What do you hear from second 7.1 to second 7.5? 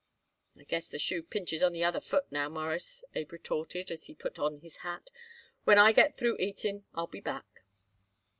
back."